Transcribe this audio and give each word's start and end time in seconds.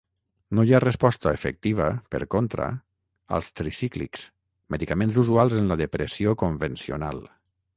No 0.59 0.63
hi 0.67 0.71
ha 0.75 0.77
resposta 0.83 1.33
efectiva, 1.37 1.89
per 2.15 2.21
contra, 2.35 2.69
als 3.39 3.51
tricíclics, 3.61 4.25
medicaments 4.77 5.21
usuals 5.25 5.59
en 5.61 5.71
la 5.73 5.79
depressió 5.83 6.35
convencional. 6.45 7.23